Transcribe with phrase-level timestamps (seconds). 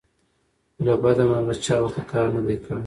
[0.73, 2.79] خو له بدمرغه چا ورته کار نه دى کړى